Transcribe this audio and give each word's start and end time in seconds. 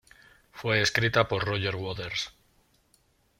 Fue 0.51 0.81
escrita 0.81 1.27
por 1.27 1.45
Roger 1.45 1.75
Waters. 1.75 2.31